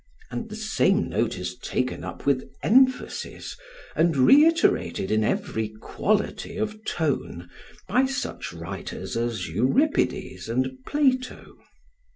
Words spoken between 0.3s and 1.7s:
]And the same note is